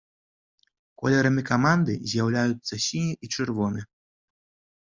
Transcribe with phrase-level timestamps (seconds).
[1.01, 3.81] Колерамі каманды з'яўляюцца сіні і чырвоны.